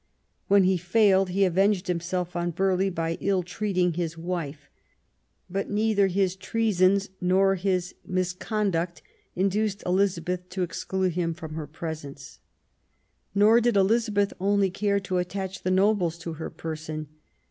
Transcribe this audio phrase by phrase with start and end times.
[0.47, 4.67] When he failed he avenged himself on Burghley by ill treating his wife;
[5.47, 9.03] but neither his treasons nor his misconduct
[9.35, 12.39] induced Elizabeth to exclude him from her presence.
[13.35, 17.07] Nor did Elizabeth only care to attach the nobles to her person.